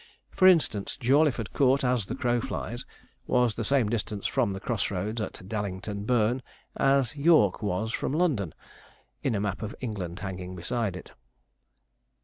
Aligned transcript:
For 0.31 0.47
instance, 0.47 0.97
Jawleyford 0.99 1.53
Court, 1.53 1.83
as 1.83 2.07
the 2.07 2.15
crow 2.15 2.41
flies, 2.41 2.87
was 3.27 3.53
the 3.53 3.63
same 3.63 3.87
distance 3.87 4.25
from 4.25 4.49
the 4.49 4.59
cross 4.59 4.89
roads 4.89 5.21
at 5.21 5.47
Dallington 5.47 6.07
Burn 6.07 6.41
as 6.75 7.15
York 7.15 7.61
was 7.61 7.91
from 7.93 8.11
London, 8.11 8.55
in 9.21 9.35
a 9.35 9.39
map 9.39 9.61
of 9.61 9.75
England 9.79 10.21
hanging 10.21 10.55
beside 10.55 10.95
it. 10.95 11.11